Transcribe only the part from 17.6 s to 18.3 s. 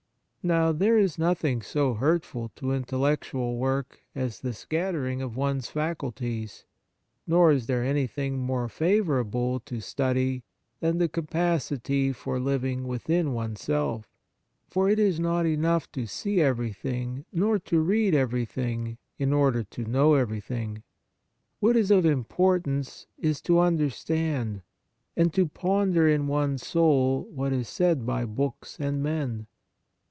read